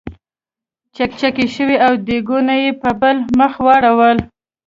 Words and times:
چکچکې 0.95 1.45
شوې 1.55 1.77
او 1.85 1.93
دیګونه 2.07 2.53
یې 2.63 2.71
په 2.81 2.89
بل 3.01 3.17
مخ 3.39 3.53
واړول. 3.65 4.17